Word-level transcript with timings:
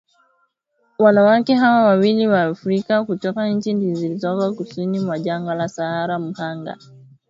Wanawake 0.99 1.55
hawa 1.55 1.83
wawili 1.83 2.27
Waafrika 2.27 3.03
kutoka 3.03 3.47
nchi 3.49 3.93
zilizoko 3.95 4.53
kusini 4.53 4.99
mwa 4.99 5.19
jangwa 5.19 5.55
la 5.55 5.67
Sahara 5.69 6.19
mhanga 6.19 6.77